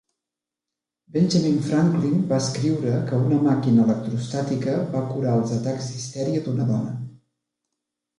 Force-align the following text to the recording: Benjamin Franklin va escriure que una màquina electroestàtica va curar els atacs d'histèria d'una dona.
Benjamin 1.15 1.57
Franklin 1.65 2.23
va 2.31 2.39
escriure 2.43 2.93
que 3.09 3.19
una 3.25 3.37
màquina 3.47 3.83
electroestàtica 3.83 4.73
va 4.95 5.03
curar 5.11 5.35
els 5.41 5.53
atacs 5.59 5.91
d'histèria 5.91 6.41
d'una 6.49 6.67
dona. 6.71 6.95